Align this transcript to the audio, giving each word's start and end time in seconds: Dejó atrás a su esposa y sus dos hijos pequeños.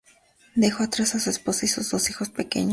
Dejó 0.55 0.81
atrás 0.81 1.13
a 1.13 1.19
su 1.19 1.29
esposa 1.29 1.65
y 1.65 1.67
sus 1.69 1.91
dos 1.91 2.09
hijos 2.09 2.29
pequeños. 2.29 2.69